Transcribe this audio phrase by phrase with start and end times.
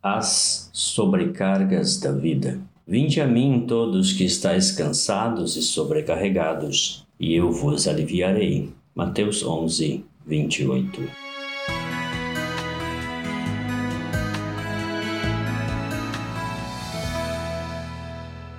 [0.00, 2.60] As sobrecargas da vida.
[2.86, 8.70] Vinde a mim todos que estáis cansados e sobrecarregados, e eu vos aliviarei.
[8.94, 11.02] Mateus 11, 28.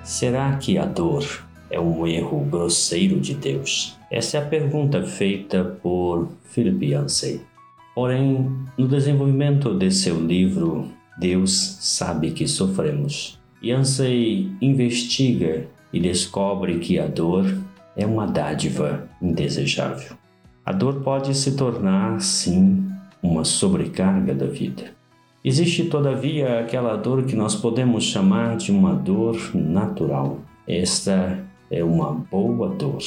[0.04, 1.24] Será que a dor
[1.70, 3.96] é um erro grosseiro de Deus?
[4.10, 7.40] Essa é a pergunta feita por Philip Yancey.
[7.94, 8.46] Porém,
[8.76, 13.38] no desenvolvimento de seu livro Deus sabe que sofremos.
[13.62, 17.44] Yancey investiga e descobre que a dor
[17.94, 20.16] é uma dádiva indesejável.
[20.64, 22.90] A dor pode se tornar, sim,
[23.22, 24.92] uma sobrecarga da vida.
[25.44, 30.38] Existe, todavia, aquela dor que nós podemos chamar de uma dor natural.
[30.66, 31.38] Esta
[31.70, 33.02] é uma boa dor.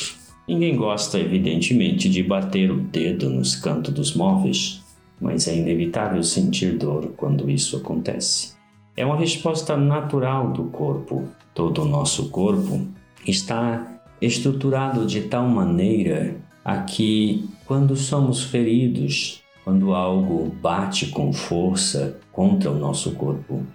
[0.47, 4.82] Ninguém gosta, evidentemente, de bater o dedo nos cantos dos móveis,
[5.23, 8.51] mas é inevitável sentir dor quando isso acontece.
[8.95, 11.23] É uma resposta natural do corpo.
[11.55, 12.85] Todo o nosso corpo
[13.25, 22.19] está estruturado de tal maneira a que, quando somos feridos, quando algo bate com força
[22.29, 23.65] contra o nosso corpo,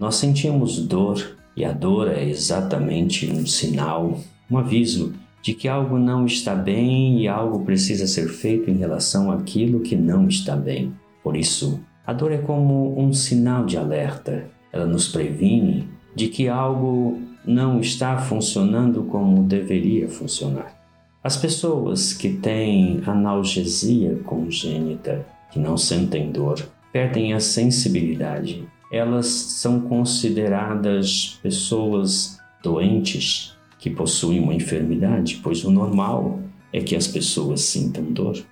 [0.00, 4.18] nós sentimos dor e a dor é exatamente um sinal,
[4.50, 5.12] um aviso
[5.44, 9.94] de que algo não está bem e algo precisa ser feito em relação àquilo que
[9.94, 10.94] não está bem.
[11.22, 14.46] Por isso, a dor é como um sinal de alerta.
[14.72, 15.86] Ela nos previne
[16.16, 20.74] de que algo não está funcionando como deveria funcionar.
[21.22, 28.66] As pessoas que têm analgesia congênita, que não sentem dor, perdem a sensibilidade.
[28.90, 33.53] Elas são consideradas pessoas doentes
[33.84, 36.40] que possuem uma enfermidade, pois o normal
[36.72, 38.42] é que as pessoas sintam dor.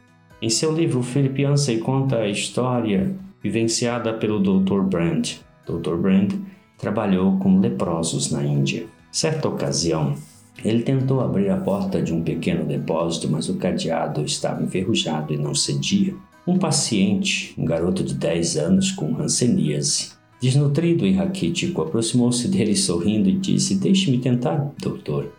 [0.42, 1.42] Em seu livro, Philip
[1.82, 4.82] conta a história vivenciada pelo Dr.
[4.82, 5.36] Brand.
[5.66, 5.94] Dr.
[5.94, 6.34] Brand
[6.76, 8.84] trabalhou com leprosos na Índia.
[9.10, 10.16] Certa ocasião,
[10.62, 15.38] ele tentou abrir a porta de um pequeno depósito, mas o cadeado estava enferrujado e
[15.38, 16.14] não cedia.
[16.46, 20.10] Um paciente, um garoto de 10 anos com hanseníase,
[20.42, 25.32] Desnutrido e raquítico, aproximou-se dele sorrindo e disse: Deixe-me tentar, doutor.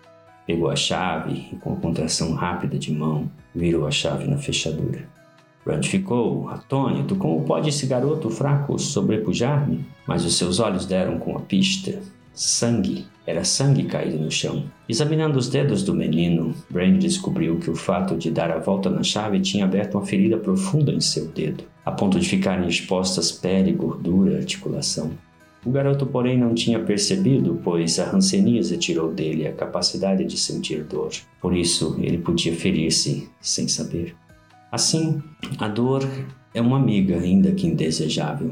[0.48, 5.06] Pegou a chave e, com uma contração rápida de mão, virou a chave na fechadura.
[5.66, 7.18] Brand ficou atônito.
[7.18, 9.86] Como pode esse garoto fraco sobrepujar-me?
[10.08, 12.02] Mas os seus olhos deram com a pista.
[12.34, 13.06] Sangue.
[13.26, 14.66] Era sangue caído no chão.
[14.88, 19.02] Examinando os dedos do menino, Brand descobriu que o fato de dar a volta na
[19.02, 23.72] chave tinha aberto uma ferida profunda em seu dedo, a ponto de ficarem expostas pele,
[23.72, 25.12] gordura, articulação.
[25.66, 30.84] O garoto, porém, não tinha percebido, pois a ranceníase tirou dele a capacidade de sentir
[30.84, 31.12] dor.
[31.42, 34.14] Por isso, ele podia ferir-se sem saber.
[34.70, 35.24] Assim,
[35.58, 36.06] a dor
[36.54, 38.52] é uma amiga, ainda que indesejável.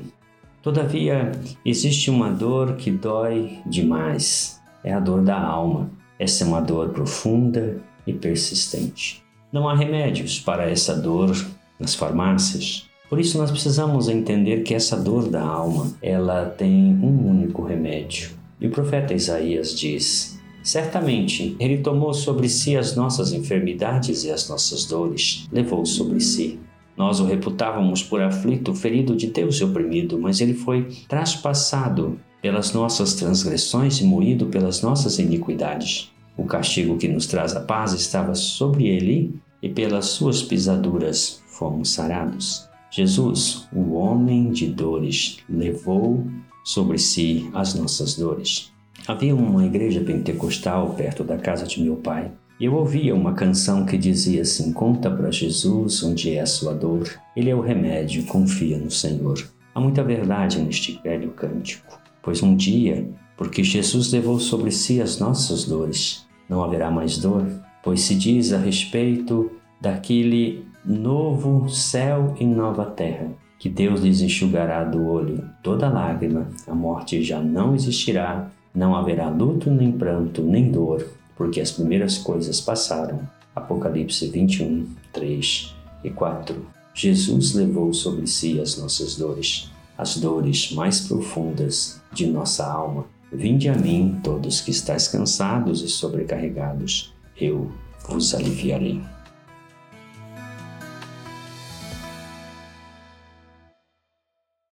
[0.62, 1.32] Todavia,
[1.66, 4.61] existe uma dor que dói demais.
[4.84, 5.90] É a dor da alma.
[6.18, 9.24] Essa é uma dor profunda e persistente.
[9.52, 11.36] Não há remédios para essa dor
[11.80, 12.88] nas farmácias.
[13.10, 18.32] Por isso nós precisamos entender que essa dor da alma, ela tem um único remédio.
[18.60, 24.48] E o profeta Isaías diz: Certamente, ele tomou sobre si as nossas enfermidades e as
[24.48, 26.60] nossas dores, levou sobre si.
[26.98, 32.74] Nós o reputávamos por aflito, ferido de Deus e oprimido, mas ele foi traspassado pelas
[32.74, 36.12] nossas transgressões e moído pelas nossas iniquidades.
[36.36, 41.92] O castigo que nos traz a paz estava sobre ele, e pelas suas pisaduras fomos
[41.92, 42.68] sarados.
[42.90, 46.26] Jesus, o homem de dores, levou
[46.64, 48.72] sobre si as nossas dores.
[49.08, 52.32] Havia uma igreja pentecostal perto da casa de meu pai
[52.66, 57.10] eu ouvia uma canção que dizia assim: Conta para Jesus onde é a sua dor,
[57.36, 59.38] ele é o remédio, confia no Senhor.
[59.74, 65.18] Há muita verdade neste velho cântico, pois um dia, porque Jesus levou sobre si as
[65.18, 67.48] nossas dores, não haverá mais dor,
[67.84, 74.84] pois se diz a respeito daquele novo céu e nova terra, que Deus lhes enxugará
[74.84, 80.70] do olho toda lágrima, a morte já não existirá, não haverá luto, nem pranto, nem
[80.70, 81.06] dor,
[81.36, 83.28] porque as primeiras coisas passaram.
[83.56, 86.66] Apocalipse 21, 3 e 4.
[86.94, 93.06] Jesus levou sobre si as nossas dores, as dores mais profundas de nossa alma.
[93.32, 97.72] Vinde a mim, todos que estáis cansados e sobrecarregados, eu
[98.08, 99.02] vos aliviarei.